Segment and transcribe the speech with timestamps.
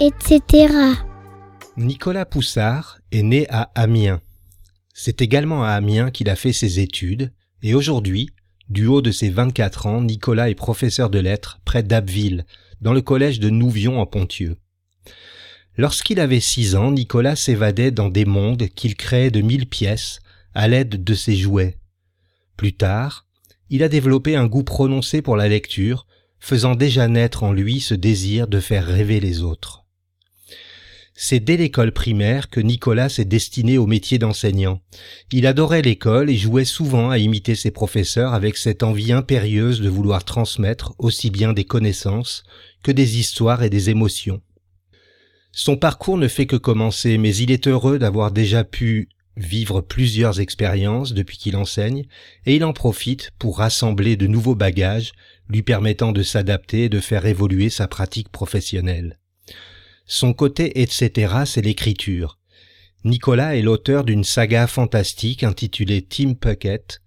[0.00, 0.72] Etc.
[1.76, 4.20] Nicolas Poussard est né à Amiens.
[4.94, 8.30] C'est également à Amiens qu'il a fait ses études, et aujourd'hui,
[8.70, 12.46] du haut de ses 24 ans, Nicolas est professeur de lettres près d'Abbeville,
[12.80, 14.56] dans le collège de Nouvion en Ponthieu.
[15.76, 20.20] Lorsqu'il avait six ans, Nicolas s'évadait dans des mondes qu'il créait de mille pièces
[20.54, 21.78] à l'aide de ses jouets.
[22.56, 23.26] Plus tard,
[23.68, 26.06] il a développé un goût prononcé pour la lecture,
[26.42, 29.84] faisant déjà naître en lui ce désir de faire rêver les autres.
[31.14, 34.80] C'est dès l'école primaire que Nicolas s'est destiné au métier d'enseignant.
[35.30, 39.88] Il adorait l'école et jouait souvent à imiter ses professeurs avec cette envie impérieuse de
[39.88, 42.42] vouloir transmettre aussi bien des connaissances
[42.82, 44.42] que des histoires et des émotions.
[45.52, 50.40] Son parcours ne fait que commencer, mais il est heureux d'avoir déjà pu vivre plusieurs
[50.40, 52.04] expériences depuis qu'il enseigne,
[52.46, 55.12] et il en profite pour rassembler de nouveaux bagages
[55.52, 59.18] lui permettant de s'adapter et de faire évoluer sa pratique professionnelle.
[60.06, 61.34] Son côté etc.
[61.44, 62.38] c'est l'écriture.
[63.04, 67.02] Nicolas est l'auteur d'une saga fantastique intitulée Tim Puckett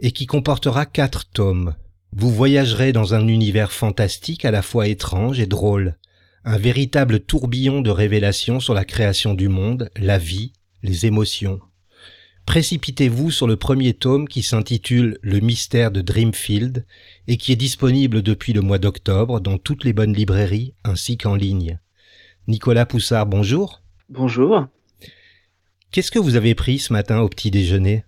[0.00, 1.74] et qui comportera quatre tomes.
[2.12, 5.96] Vous voyagerez dans un univers fantastique à la fois étrange et drôle,
[6.44, 10.52] un véritable tourbillon de révélations sur la création du monde, la vie,
[10.82, 11.60] les émotions.
[12.48, 16.86] Précipitez-vous sur le premier tome qui s'intitule Le mystère de Dreamfield
[17.26, 21.34] et qui est disponible depuis le mois d'octobre dans toutes les bonnes librairies ainsi qu'en
[21.34, 21.78] ligne.
[22.46, 23.82] Nicolas Poussard, bonjour.
[24.08, 24.66] Bonjour.
[25.90, 28.06] Qu'est-ce que vous avez pris ce matin au petit déjeuner?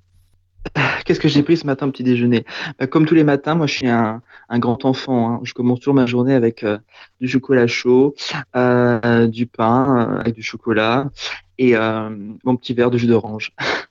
[1.05, 2.47] Qu'est-ce que j'ai pris ce matin au petit déjeuner?
[2.79, 5.35] Bah, Comme tous les matins, moi je suis un, grand enfant.
[5.35, 5.41] Hein.
[5.43, 6.79] Je commence toujours ma journée avec euh,
[7.21, 8.15] du chocolat chaud,
[8.57, 11.11] euh, du pain euh, avec du chocolat
[11.59, 13.53] et mon petit verre de jus d'orange.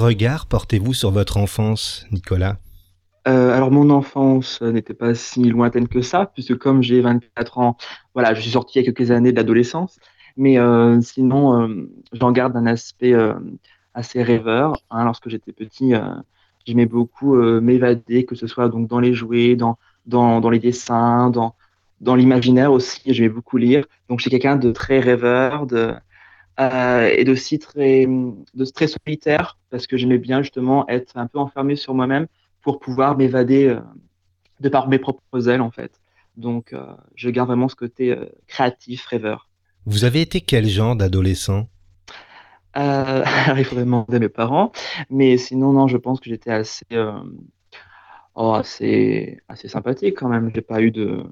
[0.00, 2.56] regard portez-vous sur votre enfance, Nicolas?
[3.28, 7.76] Euh, alors mon enfance n'était pas si lointaine que ça, puisque comme j'ai 24 ans,
[8.14, 9.98] voilà, je suis sorti il y a quelques années de l'adolescence,
[10.36, 13.14] mais euh, sinon euh, j'en garde un aspect
[13.94, 14.76] assez rêveur.
[14.90, 15.04] Hein.
[15.04, 15.92] lorsque j'étais petit,
[16.66, 21.30] j'aimais beaucoup m'évader, que ce soit donc dans les jouets, dans, dans, dans les dessins,
[21.30, 21.54] dans,
[22.00, 23.02] dans l'imaginaire aussi.
[23.06, 25.94] J'aimais beaucoup lire, donc j'étais quelqu'un de très rêveur, de
[26.60, 31.38] euh, et d'aussi très, de très solitaire parce que j'aimais bien justement être un peu
[31.38, 32.26] enfermé sur moi-même
[32.60, 33.80] pour pouvoir m'évader euh,
[34.60, 36.00] de par mes propres ailes en fait.
[36.36, 36.84] Donc euh,
[37.14, 38.14] je garde vraiment ce côté
[38.46, 39.48] créatif, rêveur.
[39.86, 41.68] Vous avez été quel genre d'adolescent?
[42.76, 43.24] Euh,
[43.56, 44.70] il faudrait demander à mes parents,
[45.08, 46.84] mais sinon non, je pense que j'étais assez,
[48.34, 50.50] oh, assez, assez sympathique quand même.
[50.54, 51.24] J'ai pas eu de,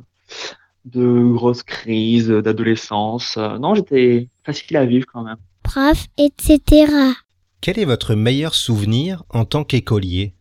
[0.84, 3.36] de grosses crises d'adolescence.
[3.36, 5.36] Euh, non, j'étais facile à vivre quand même.
[5.62, 6.92] Prof, etc.
[7.60, 10.34] Quel est votre meilleur souvenir en tant qu'écolier?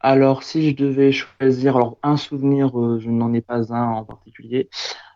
[0.00, 4.04] Alors, si je devais choisir, alors un souvenir, euh, je n'en ai pas un en
[4.04, 4.68] particulier,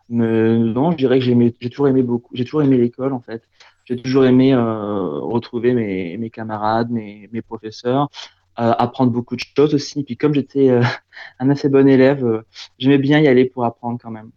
[0.09, 3.43] mais non, je dirais que j'ai toujours aimé beaucoup, j'ai toujours aimé l'école en fait.
[3.85, 8.09] J'ai toujours aimé euh, retrouver mes, mes, camarades, mes, mes professeurs,
[8.57, 10.05] apprendre beaucoup de choses aussi.
[10.05, 10.71] Puis comme j'étais
[11.39, 12.45] un assez bon élève,
[12.79, 14.31] j'aimais bien y aller pour apprendre quand même.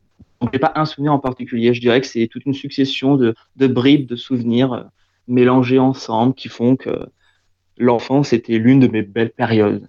[0.43, 1.73] Donc, je pas un souvenir en particulier.
[1.73, 4.83] Je dirais que c'est toute une succession de, bribes de souvenirs euh,
[5.29, 7.07] mélangés ensemble qui font que
[7.77, 9.87] l'enfance était l'une de mes belles périodes.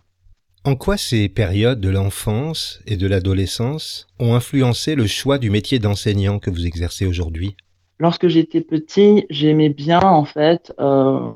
[0.62, 5.80] En quoi ces périodes de l'enfance et de l'adolescence ont influencé le choix du métier
[5.80, 7.56] d'enseignant que vous exercez aujourd'hui?
[7.98, 11.32] Lorsque j'étais petit, j'aimais bien en fait euh,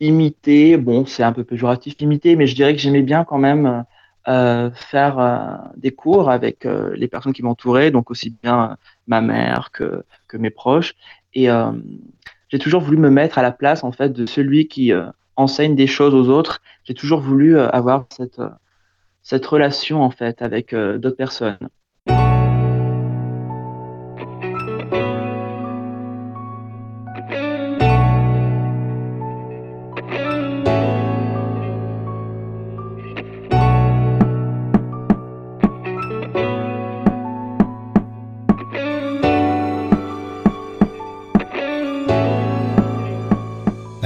[0.00, 3.84] imiter, bon c'est un peu péjoratif imiter, mais je dirais que j'aimais bien quand même
[4.24, 6.64] faire des cours avec
[6.94, 8.76] les personnes qui m'entouraient, donc aussi bien
[9.06, 10.94] ma mère que, que mes proches.
[11.34, 11.48] Et
[12.48, 14.92] j'ai toujours voulu me mettre à la place en fait de celui qui
[15.36, 16.60] enseigne des choses aux autres.
[16.84, 18.40] J'ai toujours voulu avoir cette
[19.22, 21.58] cette relation en fait avec d'autres personnes.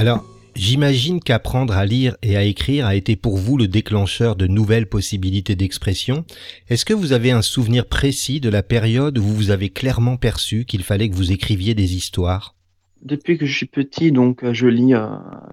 [0.07, 0.23] Alors,
[0.55, 4.87] j'imagine qu'apprendre à lire et à écrire a été pour vous le déclencheur de nouvelles
[4.87, 6.23] possibilités d'expression.
[6.69, 10.63] Est-ce que vous avez un souvenir précis de la période où vous avez clairement perçu
[10.63, 12.55] qu'il fallait que vous écriviez des histoires?
[13.01, 15.07] Depuis que je suis petit, donc euh, je lis euh,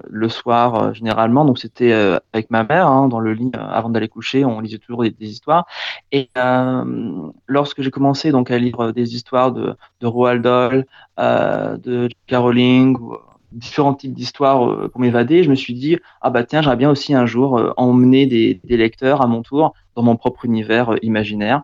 [0.09, 1.45] le soir euh, généralement.
[1.45, 1.93] Donc c'était
[2.33, 4.45] avec ma mère hein, dans le lit avant d'aller coucher.
[4.45, 5.67] On lisait toujours des, histoires.
[6.13, 6.29] Et
[7.49, 10.87] lorsque j'ai commencé donc à lire des histoires de, Roald Dahl,
[11.19, 12.97] de Caroling,
[13.55, 16.91] différents types d'histoires euh, pour m'évader, je me suis dit ah bah tiens j'aimerais bien
[16.91, 20.99] aussi un jour euh, emmener des, lecteurs à mon tour dans mon propre univers euh,
[21.03, 21.63] imaginaire.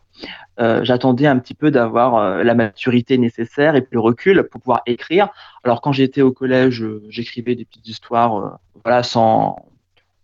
[0.82, 5.30] J'attendais un petit peu d'avoir la maturité nécessaire et puis le recul pour pouvoir écrire.
[5.64, 9.56] Alors quand j'étais au collège, j'écrivais des petites histoires, voilà sans,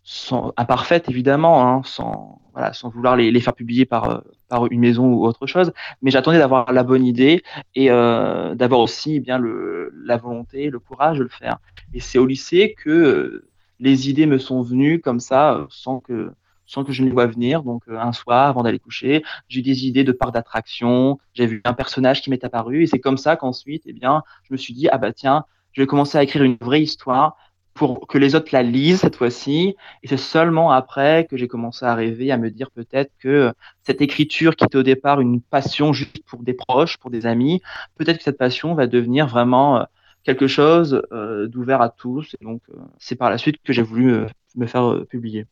[0.03, 4.81] sans imparfaites évidemment, hein, sans voilà, sans vouloir les, les faire publier par par une
[4.81, 5.73] maison ou autre chose,
[6.03, 7.43] mais j'attendais d'avoir la bonne idée
[7.75, 11.59] et euh, d'avoir aussi eh bien le, la volonté, le courage de le faire.
[11.95, 13.49] Et c'est au lycée que euh,
[13.81, 16.33] les idées me sont venues comme ça, euh, sans que
[16.69, 17.63] sans que je ne les vois venir.
[17.63, 21.21] Donc un soir, avant d'aller coucher, j'ai eu des idées de parcs d'attraction.
[21.33, 24.53] J'ai vu un personnage qui m'est apparu et c'est comme ça qu'ensuite, eh bien, je
[24.53, 27.37] me suis dit ah bah tiens, je vais commencer à écrire une vraie histoire
[27.77, 29.77] pour que les autres la lisent cette fois-ci.
[30.03, 33.53] Et c'est seulement après que j'ai commencé à rêver, à me dire peut-être que
[33.85, 37.61] cette écriture qui était au départ une passion juste pour des proches, pour des amis,
[37.97, 39.85] peut-être que cette passion va devenir vraiment euh,
[40.25, 42.35] quelque chose euh, d'ouvert à tous.
[42.41, 44.25] Et donc, euh, c'est par la suite que j'ai voulu
[44.57, 45.47] me faire publier.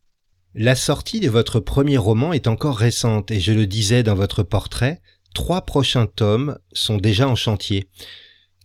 [0.55, 4.43] La sortie de votre premier roman est encore récente et je le disais dans votre
[4.43, 5.03] portrait,
[5.35, 7.89] trois prochains tomes sont déjà en chantier.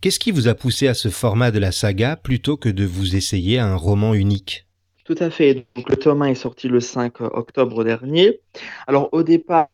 [0.00, 3.16] Qu'est-ce qui vous a poussé à ce format de la saga plutôt que de vous
[3.16, 4.66] essayer à un roman unique?
[5.04, 5.66] Tout à fait.
[5.76, 8.40] Donc, le tome 1 est sorti le 5 octobre dernier.
[8.86, 9.68] Alors au départ,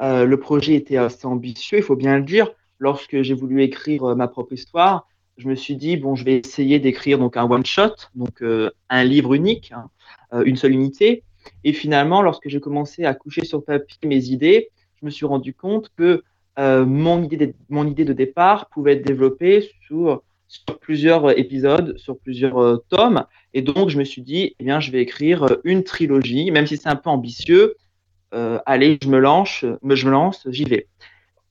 [0.00, 2.50] euh, le projet était assez ambitieux, il faut bien le dire.
[2.78, 6.38] Lorsque j'ai voulu écrire euh, ma propre histoire, je me suis dit bon, je vais
[6.38, 9.90] essayer d'écrire donc un one shot, donc euh, un livre unique, hein,
[10.46, 11.22] une seule unité.
[11.64, 14.70] Et finalement, lorsque j'ai commencé à coucher sur papier mes idées,
[15.00, 16.22] je me suis rendu compte que
[16.60, 21.96] euh, mon, idée de, mon idée de départ pouvait être développée sur, sur plusieurs épisodes,
[21.96, 23.24] sur plusieurs euh, tomes.
[23.54, 26.76] Et donc, je me suis dit, eh bien, je vais écrire une trilogie, même si
[26.76, 27.76] c'est un peu ambitieux.
[28.34, 30.86] Euh, allez, je me lance, je me lance, j'y vais.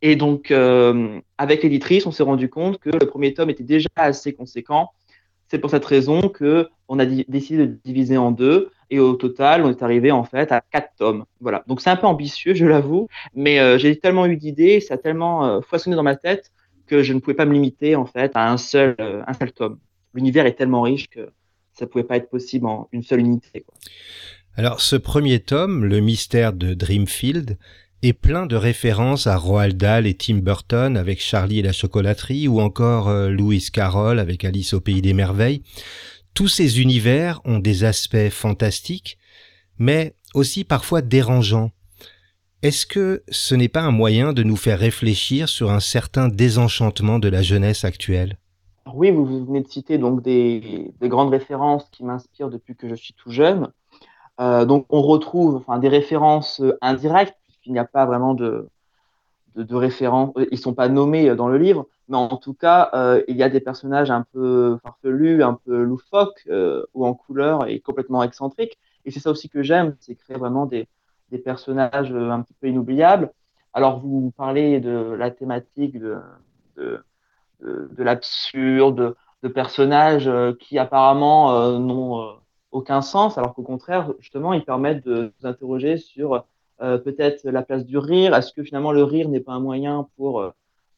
[0.03, 0.51] Et donc,
[1.37, 4.91] avec l'éditrice, on s'est rendu compte que le premier tome était déjà assez conséquent.
[5.49, 8.69] C'est pour cette raison que on a décidé de diviser en deux.
[8.91, 11.25] Et au total, on est arrivé en fait à quatre tomes.
[11.39, 11.63] Voilà.
[11.67, 14.97] Donc c'est un peu ambitieux, je l'avoue, mais euh, j'ai tellement eu d'idées, ça a
[14.97, 16.51] tellement euh, foisonné dans ma tête
[16.87, 19.51] que je ne pouvais pas me limiter en fait à un seul, euh, un seul
[19.51, 19.77] tome.
[20.15, 21.29] L'univers est tellement riche que
[21.73, 23.63] ça ne pouvait pas être possible en une seule unité.
[24.55, 27.57] Alors ce premier tome, Le mystère de Dreamfield,
[28.01, 32.47] est plein de références à Roald Dahl et Tim Burton avec Charlie et la chocolaterie
[32.47, 35.61] ou encore Lewis Carroll avec Alice au pays des merveilles.
[36.33, 39.17] Tous ces univers ont des aspects fantastiques,
[39.77, 41.71] mais aussi parfois dérangeants.
[42.61, 47.19] Est-ce que ce n'est pas un moyen de nous faire réfléchir sur un certain désenchantement
[47.19, 48.37] de la jeunesse actuelle?
[48.93, 53.13] Oui, vous venez de citer donc des, grandes références qui m'inspirent depuis que je suis
[53.13, 53.69] tout jeune.
[54.41, 58.69] Euh, donc on retrouve des références euh, indirectes, puisqu'il n'y a pas vraiment de,
[59.55, 63.23] de, références, ils ne sont pas nommés dans le livre, mais en tout cas, euh,
[63.27, 67.67] il y a des personnages un peu farfelus, un peu loufoques, euh, ou en couleur
[67.67, 68.77] et complètement excentriques.
[69.05, 70.87] Et c'est ça aussi que j'aime, c'est créer vraiment des,
[71.43, 73.31] personnages euh, un petit peu inoubliables.
[73.73, 76.17] Alors, vous parlez de la thématique de,
[77.97, 80.29] l'absurde, de personnages
[80.59, 82.39] qui apparemment n'ont
[82.71, 86.43] aucun sens, alors qu'au contraire, justement, ils permettent de vous interroger sur
[86.79, 88.33] peut-être la place du rire.
[88.33, 90.53] Est-ce que finalement le rire n'est pas un moyen pour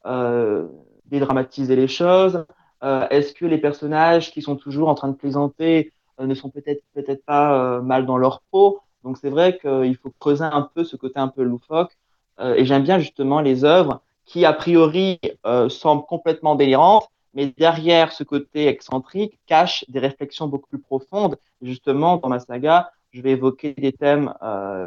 [0.06, 0.68] euh,
[1.06, 2.44] dédramatiser les choses?
[2.82, 6.50] Euh, Est-ce que les personnages qui sont toujours en train de plaisanter euh, ne sont
[6.50, 8.80] peut-être peut-être pas euh, mal dans leur peau?
[9.04, 11.96] Donc c'est vrai qu'il faut creuser un peu ce côté un peu loufoque.
[12.40, 15.20] et j'aime bien justement les œuvres qui a priori
[15.68, 21.36] semblent complètement délirantes, mais derrière ce côté excentrique cachent des réflexions beaucoup plus profondes.
[21.62, 24.32] justement, dans ma saga, je vais évoquer des thèmes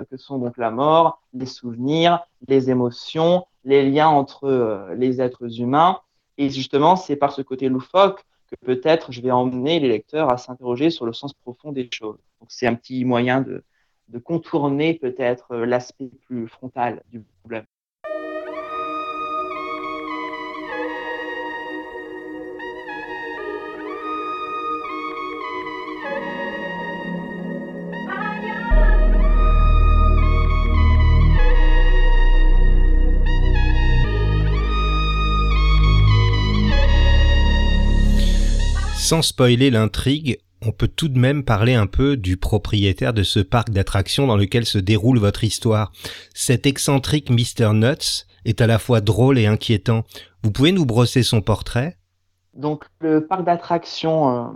[0.09, 5.99] que sont donc la mort, les souvenirs, les émotions, les liens entre les êtres humains.
[6.37, 10.37] Et justement, c'est par ce côté loufoque que peut-être je vais emmener les lecteurs à
[10.37, 12.19] s'interroger sur le sens profond des choses.
[12.39, 13.63] Donc c'est un petit moyen de,
[14.09, 17.65] de contourner peut-être l'aspect plus frontal du problème.
[39.05, 43.39] Sans spoiler l'intrigue, on peut tout de même parler un peu du propriétaire de ce
[43.39, 45.91] parc d'attractions dans lequel se déroule votre histoire.
[46.33, 47.73] Cet excentrique Mr.
[47.73, 50.05] Nuts est à la fois drôle et inquiétant.
[50.41, 51.97] Vous pouvez nous brosser son portrait?
[52.55, 54.47] Donc le parc d'attractions euh,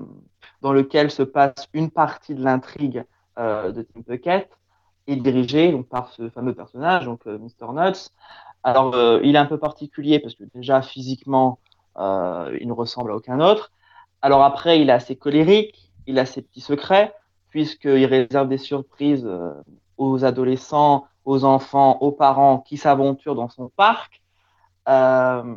[0.63, 3.05] dans lequel se passe une partie de l'intrigue
[3.37, 4.49] euh, de Tim Puckett
[5.05, 7.71] est dirigé par ce fameux personnage, donc euh, Mr.
[7.71, 8.09] Nuts.
[8.63, 11.59] Alors il est un peu particulier parce que déjà physiquement
[11.95, 13.71] il ne ressemble à aucun autre.
[14.21, 17.13] Alors après, il est assez colérique, il a ses petits secrets,
[17.49, 19.53] puisqu'il réserve des surprises euh,
[19.97, 24.21] aux adolescents, aux enfants, aux parents qui s'aventurent dans son parc.
[24.87, 25.55] Euh,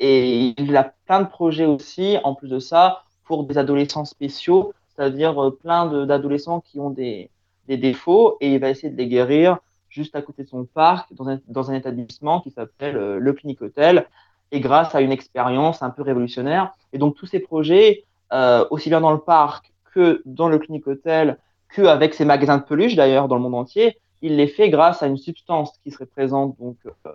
[0.00, 4.74] et il a plein de projets aussi, en plus de ça, pour des adolescents spéciaux,
[4.88, 7.30] c'est-à-dire euh, plein d'adolescents qui ont des,
[7.68, 9.58] défauts, et il va essayer de les guérir
[9.88, 13.62] juste à côté de son parc, dans un, dans un établissement qui s'appelle le Clinic
[13.62, 14.06] Hotel,
[14.54, 16.72] et grâce à une expérience un peu révolutionnaire.
[16.92, 20.86] Et donc tous ces projets, euh, aussi bien dans le parc que dans le clinique
[20.86, 21.38] hôtel,
[21.70, 25.02] que avec ses magasins de peluches d'ailleurs dans le monde entier, il les fait grâce
[25.02, 27.10] à une substance qui serait présente donc euh,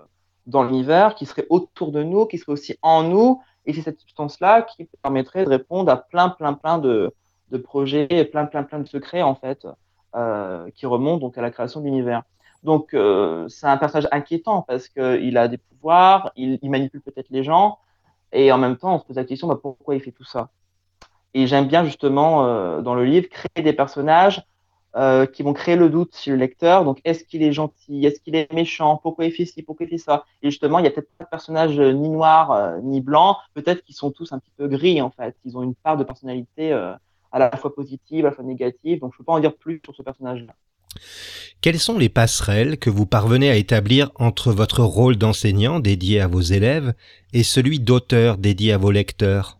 [0.48, 3.42] dans l'univers, qui serait autour de nous, qui serait aussi en nous.
[3.66, 7.14] Et c'est cette substance-là qui permettrait de répondre à plein, plein, plein de,
[7.52, 9.66] de projets, plein, plein, plein de secrets en fait,
[10.16, 12.24] euh, qui remontent donc à la création de l'univers.
[12.64, 17.44] Donc, euh, c'est un personnage inquiétant parce qu'il a des pouvoirs, il, manipule peut-être les
[17.44, 17.80] gens,
[18.34, 20.50] et en même temps, on se pose la question bah, pourquoi il fait tout ça?
[21.34, 24.44] Et j'aime bien justement euh, dans le livre créer des personnages
[24.96, 26.84] euh, qui vont créer le doute chez le lecteur.
[26.84, 28.06] Donc, est-ce qu'il est gentil?
[28.06, 28.98] Est-ce qu'il est méchant?
[28.98, 29.64] Pourquoi il fait ci?
[29.64, 30.26] Pourquoi il fait ça?
[30.42, 33.38] Et justement, il y a peut-être pas de personnages ni noirs ni blancs.
[33.54, 35.36] Peut-être qu'ils sont tous un petit peu gris en fait.
[35.46, 39.00] Ils ont une part de personnalité à la fois positive, à la fois négative.
[39.00, 40.54] Donc, je ne peux pas en dire plus sur ce personnage-là.
[41.62, 46.28] Quelles sont les passerelles que vous parvenez à établir entre votre rôle d'enseignant dédié à
[46.28, 46.94] vos élèves
[47.34, 49.58] et celui d'auteur dédié à vos lecteurs?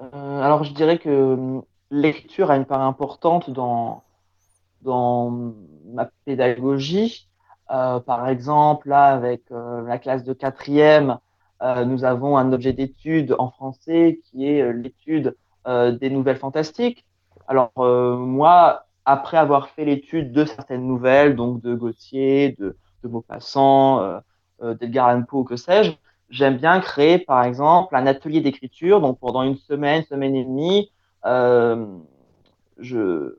[0.00, 4.04] Euh, Alors je dirais que hum, l'écriture a une part importante dans,
[4.82, 5.54] dans
[5.86, 7.28] ma pédagogie.
[7.70, 11.18] Euh, par exemple, là, avec euh, la classe de quatrième,
[11.86, 17.04] nous avons un objet d'étude en français qui est l'étude des nouvelles fantastiques.
[17.48, 24.00] Alors moi, après avoir fait l'étude de certaines nouvelles, donc de Gauthier, de, de Maupassant,
[24.00, 24.18] euh,
[24.62, 25.92] euh, d'Edgar Allan Poe, que sais-je,
[26.28, 29.00] j'aime bien créer, par exemple, un atelier d'écriture.
[29.00, 30.92] Donc, pendant une semaine, semaine et demie,
[31.24, 31.86] euh,
[32.76, 33.38] je,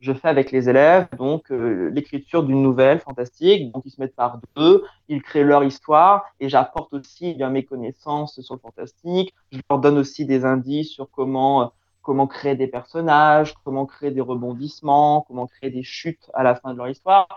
[0.00, 3.70] je fais avec les élèves donc l'écriture d'une nouvelle fantastique.
[3.70, 7.66] Donc, ils se mettent par deux, ils créent leur histoire et j'apporte aussi bien mes
[7.66, 9.34] connaissances sur le fantastique.
[9.50, 11.70] Je leur donne aussi des indices sur comment
[12.02, 16.72] comment créer des personnages, comment créer des rebondissements, comment créer des chutes à la fin
[16.72, 17.28] de leur histoire.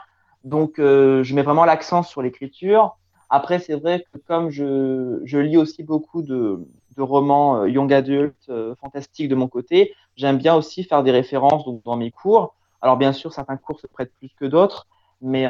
[0.44, 2.98] Donc, euh, je mets vraiment l'accent sur l'écriture.
[3.30, 6.68] Après, c'est vrai que comme je, lis aussi beaucoup de,
[6.98, 11.66] romans euh, young adult euh, fantastiques de mon côté, j'aime bien aussi faire des références
[11.84, 12.56] dans mes cours.
[12.82, 14.88] Alors, bien sûr, certains cours se prêtent plus que d'autres,
[15.22, 15.50] mais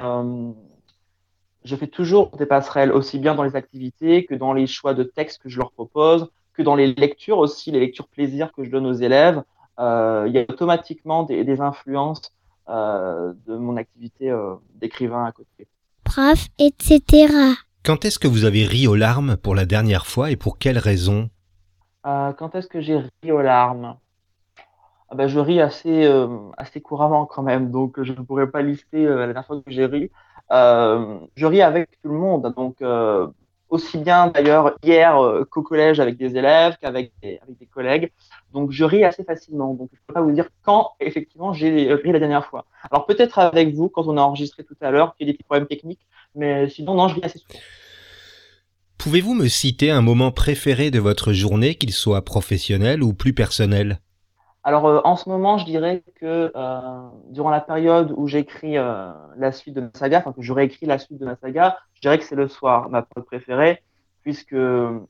[1.66, 5.04] je fais toujours des passerelles aussi bien dans les activités que dans les choix de
[5.04, 8.70] textes que je leur propose, que dans les lectures aussi, les lectures plaisir que je
[8.70, 9.44] donne aux élèves,
[9.80, 12.32] euh, il y a automatiquement des, influences
[12.70, 15.68] euh, de mon activité euh, d'écrivain à côté.
[16.04, 17.34] Prof, etc.
[17.84, 20.78] Quand est-ce que vous avez ri aux larmes pour la dernière fois et pour quelles
[20.78, 21.30] raisons
[22.04, 23.98] Quand est-ce que j'ai ri aux larmes?
[25.10, 26.08] Ah ben, Je ris assez,
[26.58, 29.86] assez couramment quand même, donc je ne pourrais pas lister la dernière fois que j'ai
[29.86, 30.10] ri.
[30.50, 32.82] je ris avec tout le monde, donc
[33.70, 38.12] aussi bien d'ailleurs hier euh, qu'au collège avec des élèves qu'avec des, avec des collègues.
[38.54, 39.74] Donc je ris assez facilement.
[39.74, 42.66] Donc je ne peux pas vous dire quand effectivement j'ai ri la dernière fois.
[42.92, 45.38] Alors peut-être avec vous quand on a enregistré tout à l'heure, qu'il y a des
[45.38, 46.06] petits problèmes techniques,
[46.36, 47.60] mais sinon non, je ris assez souvent.
[48.98, 54.00] Pouvez-vous me citer un moment préféré de votre journée, qu'il soit professionnel ou plus personnel?
[54.66, 59.12] Alors euh, en ce moment, je dirais que euh, durant la période où j'écris euh,
[59.38, 62.02] la suite de ma saga, enfin que je réécris la suite de ma saga, je
[62.02, 63.84] dirais que c'est le soir, ma période préférée,
[64.24, 64.56] puisque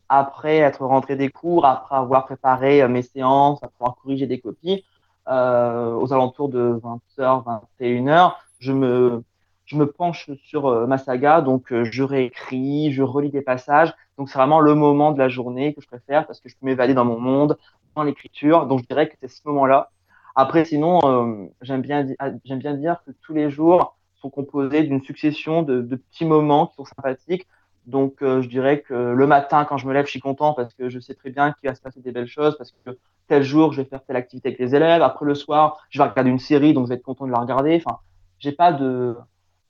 [0.10, 4.84] après être rentré des cours, après avoir préparé mes séances, après avoir corrigé des copies,
[5.28, 6.78] aux alentours de
[7.18, 7.44] 20h,
[7.80, 9.24] 21h, je me,
[9.64, 13.94] je me penche sur ma saga, donc je réécris, je relis des passages.
[14.18, 16.66] Donc c'est vraiment le moment de la journée que je préfère parce que je peux
[16.66, 17.58] m'évader dans mon monde,
[18.04, 18.66] l'écriture.
[18.68, 19.92] Donc je dirais que c'est ce moment-là.
[20.36, 22.06] Après, sinon, j'aime bien,
[22.44, 26.76] j'aime bien dire que tous les jours sont composés d'une succession de, petits moments qui
[26.76, 27.48] sont sympathiques.
[27.86, 30.74] Donc, euh, je dirais que le matin, quand je me lève, je suis content parce
[30.74, 32.98] que je sais très bien qu'il va se passer des belles choses, parce que
[33.28, 35.04] tel jour, je vais faire telle activité avec les élèves.
[35.04, 37.40] Après, le soir, je vais regarder une série, donc je vais être content de la
[37.40, 37.82] regarder.
[37.86, 38.00] Enfin,
[38.40, 39.16] j'ai pas de,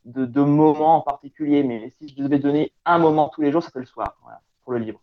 [0.05, 3.71] de, moment en particulier, mais si je devais donner un moment tous les jours, ça
[3.75, 4.15] le soir,
[4.63, 5.01] pour le livre.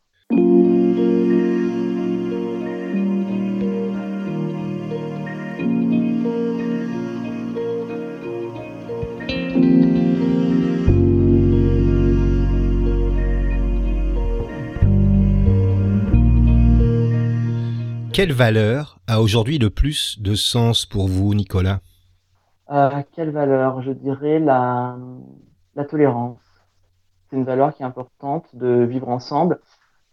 [18.12, 21.80] Quelle valeur a aujourd'hui le plus de sens pour vous, Nicolas?
[22.70, 23.80] Euh, Quelle valeur?
[23.80, 24.98] Je dirais la,
[25.88, 26.38] tolérance.
[27.30, 29.60] C'est une valeur qui est importante de vivre ensemble.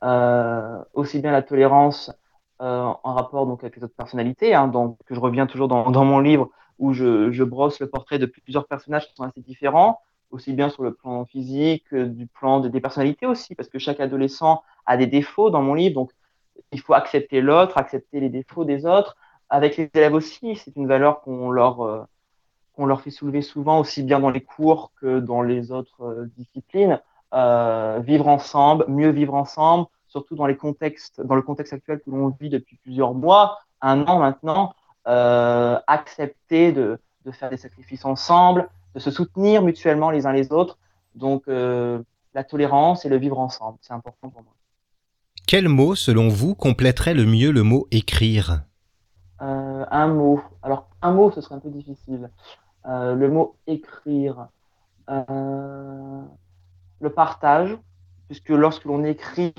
[0.05, 2.09] Euh, aussi bien la tolérance
[2.61, 4.71] euh, en rapport donc avec les autres personnalités, hein,
[5.05, 9.09] que je reviens toujours dans, mon livre où je, brosse le portrait de plusieurs personnages
[9.09, 9.99] qui sont assez différents,
[10.31, 13.99] aussi bien sur le plan physique, du plan de, des personnalités aussi, parce que chaque
[13.99, 16.11] adolescent a des défauts dans mon livre, donc
[16.71, 19.15] il faut accepter l'autre, accepter les défauts des autres.
[19.49, 22.03] Avec les élèves aussi, c'est une valeur qu'on leur, euh,
[22.73, 26.31] qu'on leur fait soulever souvent, aussi bien dans les cours que dans les autres euh,
[26.37, 27.01] disciplines.
[27.33, 32.09] Euh, vivre ensemble, mieux vivre ensemble, surtout dans les contextes, dans le contexte actuel que
[32.09, 34.73] l'on vit depuis plusieurs mois, un an maintenant,
[35.05, 40.77] accepter de, de, faire des sacrifices ensemble, de se soutenir mutuellement les uns les autres.
[41.15, 44.53] Donc la tolérance et le vivre ensemble, c'est important pour moi.
[45.51, 48.61] Quel mot, selon vous, compléterait le mieux le mot écrire?
[49.41, 50.43] Euh, Un mot.
[50.61, 52.29] Alors, un mot, ce serait un peu difficile.
[52.85, 54.49] Euh, le mot écrire.
[55.09, 56.21] Euh,
[57.01, 57.75] le partage,
[58.27, 59.55] puisque lorsque l'on écrit,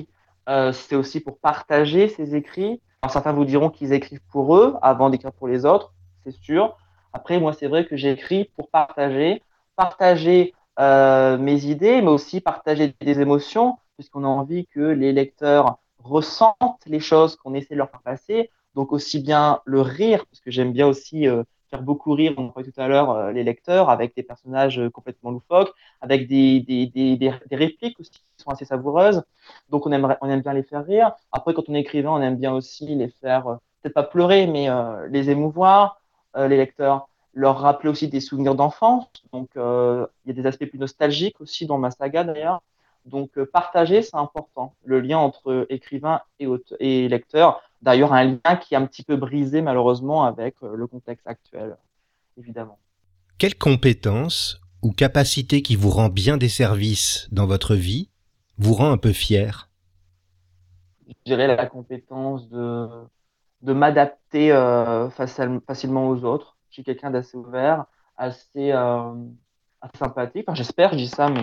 [0.46, 2.80] c'est aussi pour partager ses écrits.
[3.08, 6.76] Certains vous diront qu'ils écrivent pour eux avant d'écrire pour les autres, c'est sûr.
[7.12, 9.42] Après, moi, c'est vrai que j'écris pour partager,
[9.74, 16.86] partager mes idées, mais aussi partager des émotions, puisqu'on a envie que les lecteurs ressentent
[16.86, 18.50] les choses qu'on essaie de leur faire passer.
[18.74, 22.48] Donc aussi bien le rire, parce que j'aime bien aussi euh, faire beaucoup rire, on
[22.48, 26.64] parlait tout à l'heure, euh, les lecteurs, avec des personnages euh, complètement loufoques, avec des,
[27.52, 29.22] répliques aussi qui sont assez savoureuses.
[29.68, 31.12] Donc on, on aime bien les faire rire.
[31.30, 34.68] Après, quand on est écrivain, on aime bien aussi les faire, peut-être pas pleurer, mais
[35.10, 36.00] les émouvoir,
[36.36, 39.06] les lecteurs leur rappeler aussi des souvenirs d'enfance.
[39.32, 42.62] Donc, il y a des aspects plus nostalgiques aussi dans ma saga d'ailleurs.
[43.06, 44.74] Donc euh, partager, c'est important.
[44.84, 46.46] Le lien entre écrivain et,
[46.80, 47.62] et lecteur.
[47.82, 51.76] D'ailleurs, un lien qui est un petit peu brisé malheureusement avec euh, le contexte actuel,
[52.36, 52.78] évidemment.
[53.38, 58.10] Quelle compétence ou capacité qui vous rend bien des services dans votre vie
[58.58, 59.70] vous rend un peu fier?
[61.08, 62.86] Je dirais la compétence de,
[63.62, 66.56] de m'adapter euh, facilement aux autres.
[66.68, 67.86] Je suis quelqu'un d'assez ouvert,
[68.16, 70.44] assez, assez sympathique.
[70.46, 71.42] Enfin, J'espère, je dis ça, mais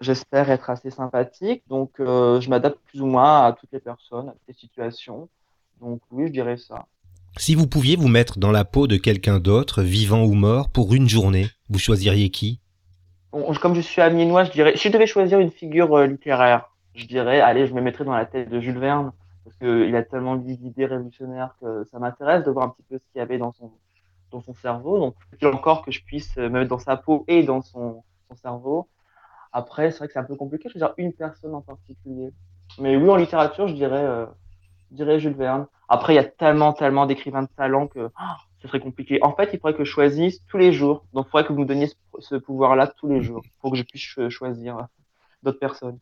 [0.00, 1.62] j'espère être assez sympathique.
[1.68, 5.28] Donc, euh, je m'adapte plus ou moins à toutes les personnes, à toutes les situations.
[5.80, 6.86] Donc, oui, je dirais ça.
[7.36, 10.94] Si vous pouviez vous mettre dans la peau de quelqu'un d'autre, vivant ou mort, pour
[10.94, 12.60] une journée, vous choisiriez qui?
[13.30, 17.06] Comme je suis amiénois, je dirais, si je devais choisir une figure euh, littéraire, je
[17.06, 19.12] dirais, allez, je me mettrais dans la tête de Jules Verne,
[19.44, 23.04] parce qu'il a tellement d'idées révolutionnaires que ça m'intéresse de voir un petit peu ce
[23.12, 23.70] qu'il y avait dans son,
[24.32, 24.98] dans son cerveau.
[24.98, 28.88] Donc, encore que je puisse me mettre dans sa peau et dans son, son cerveau.
[29.52, 32.30] Après, c'est vrai que c'est un peu compliqué de choisir une personne en particulier.
[32.78, 34.26] Mais oui, en littérature, je dirais, euh,
[34.90, 35.66] je dirais Jules Verne.
[35.88, 38.24] Après, il y a tellement, tellement d'écrivains de talent que oh,
[38.60, 39.18] ce serait compliqué.
[39.22, 41.06] En fait, il faudrait que je choisisse tous les jours.
[41.14, 43.82] Donc, il faudrait que vous me donniez ce, pouvoir-là tous les jours pour que je
[43.82, 44.82] puisse choisir euh,
[45.42, 45.98] d'autres personnes.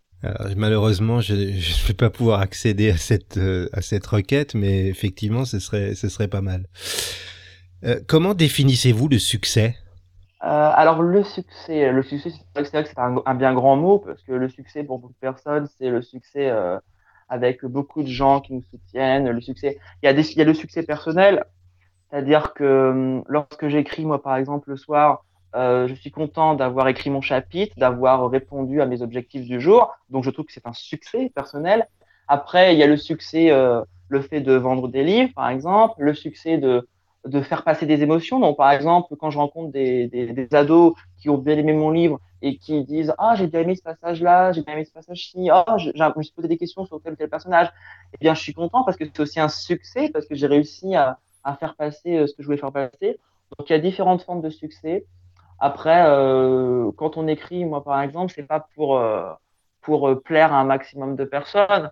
[0.57, 5.45] malheureusement, je ne vais pas pouvoir accéder à cette, euh, à cette requête, mais effectivement,
[5.45, 6.67] ce serait, ce serait pas mal.
[8.09, 9.77] comment définissez-vous le succès?
[10.47, 14.23] Euh, alors le succès, le succès, c'est vrai que c'est un, bien grand mot parce
[14.23, 16.79] que le succès pour beaucoup de personnes, c'est le succès euh,
[17.29, 19.29] avec beaucoup de gens qui nous soutiennent.
[19.29, 21.45] Le succès, il y a, le succès personnel,
[22.09, 25.25] c'est-à-dire que hum, lorsque j'écris moi par exemple le soir,
[25.57, 29.97] euh, je suis content d'avoir écrit mon chapitre, d'avoir répondu à mes objectifs du jour,
[30.11, 31.87] donc je trouve que c'est un succès personnel.
[32.29, 33.51] Après, il y a le succès,
[34.09, 36.87] le fait de vendre des livres par exemple, le succès de
[37.27, 38.41] de faire passer des émotions.
[38.41, 42.21] Donc, par exemple, quand je rencontre des, des, ados qui ont bien aimé mon livre
[42.43, 45.77] et qui disent Ah, j'ai bien aimé ce passage-là, j'ai bien aimé ce passage-ci, ah,
[45.79, 47.73] je, je me suis posé des questions sur tel ou tel personnage,
[48.15, 50.95] eh bien, je suis content parce que c'est aussi un succès, parce que j'ai réussi
[50.95, 53.19] à, à faire passer ce que je voulais faire passer.
[53.57, 55.07] Donc il y a différentes formes de succès.
[55.59, 59.33] Après, euh, quand on écrit, moi par exemple, c'est pas pour euh,
[59.81, 61.91] pour euh, plaire à un maximum de personnes.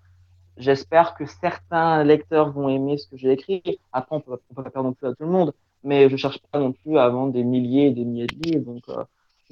[0.56, 3.62] J'espère que certains lecteurs vont aimer ce que j'ai écrit.
[3.92, 6.38] Après, on peut, peut pas faire non plus à tout le monde, mais je cherche
[6.50, 8.72] pas non plus à vendre des milliers et des milliers de livres.
[8.72, 8.82] Donc,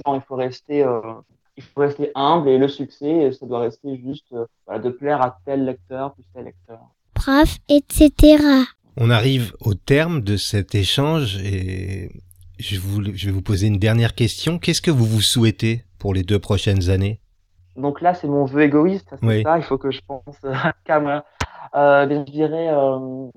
[0.07, 0.87] non, il faut rester
[1.57, 5.65] il faut rester humble et le succès, ça doit rester juste de plaire à tel
[5.65, 6.81] lecteur plus tel lecteur.
[7.15, 8.43] Prof, etc.
[8.97, 12.11] On arrive au terme de cet échange et
[12.59, 14.59] je, vais vous poser une dernière question.
[14.59, 17.21] Qu'est-ce que vous vous souhaitez pour les deux prochaines années?
[17.77, 19.59] Donc là, c'est mon vœu égoïste, c'est ça.
[19.59, 20.37] Il faut que je pense
[20.89, 21.25] à moi.
[21.75, 23.29] Euh, je dirais, euh,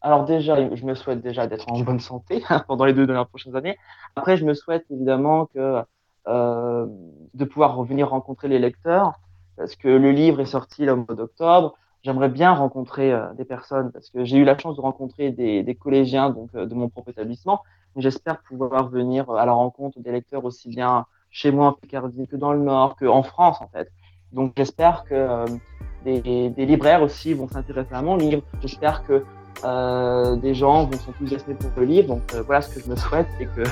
[0.00, 3.56] alors déjà, je me souhaite déjà d'être en bonne santé pendant les deux dernières prochaines
[3.56, 3.76] années.
[4.16, 5.82] Après, je me souhaite évidemment que
[6.28, 6.86] euh,
[7.34, 9.20] de pouvoir revenir rencontrer les lecteurs,
[9.56, 11.74] parce que le livre est sorti le mois d'octobre.
[12.02, 15.74] J'aimerais bien rencontrer des personnes, parce que j'ai eu la chance de rencontrer des, des
[15.76, 17.62] collégiens donc de mon propre établissement,
[17.96, 22.36] J'espère pouvoir venir à la rencontre des lecteurs aussi bien chez moi en Picardie que
[22.36, 23.90] dans le Nord, qu'en France en fait.
[24.32, 25.46] Donc j'espère que euh,
[26.04, 28.42] des, des, libraires aussi vont s'intéresser à mon livre.
[28.60, 29.24] J'espère que
[29.64, 32.08] euh, des gens vont s'enthousiasmer pour le livre.
[32.08, 33.62] Donc euh, voilà ce que je me souhaite, c'est que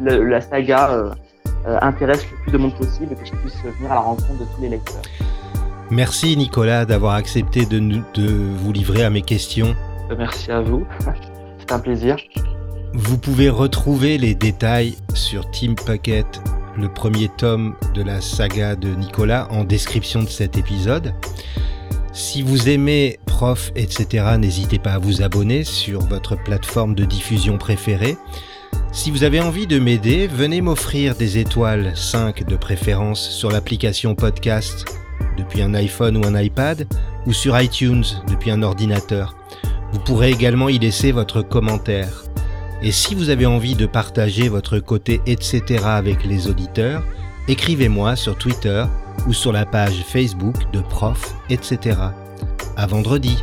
[0.00, 1.12] le, la saga
[1.66, 4.44] intéresse le plus de monde possible et que je puisse venir à la rencontre de
[4.54, 5.02] tous les lecteurs.
[5.90, 9.74] Merci Nicolas d'avoir accepté de, de vous livrer à mes questions.
[10.16, 10.86] Merci à vous.
[11.58, 12.16] C'est un plaisir.
[12.94, 16.40] Vous pouvez retrouver les détails sur Team Packet,
[16.78, 21.12] le premier tome de la saga de Nicolas, en description de cet épisode.
[22.12, 27.58] Si vous aimez Prof, etc., n'hésitez pas à vous abonner sur votre plateforme de diffusion
[27.58, 28.16] préférée.
[28.92, 34.14] Si vous avez envie de m'aider, venez m'offrir des étoiles 5 de préférence sur l'application
[34.14, 34.84] podcast
[35.36, 36.86] depuis un iPhone ou un iPad
[37.26, 39.36] ou sur iTunes depuis un ordinateur.
[39.92, 42.27] Vous pourrez également y laisser votre commentaire.
[42.82, 45.84] Et si vous avez envie de partager votre côté etc.
[45.84, 47.02] avec les auditeurs,
[47.48, 48.84] écrivez-moi sur Twitter
[49.26, 51.96] ou sur la page Facebook de Prof etc.
[52.76, 53.42] À vendredi.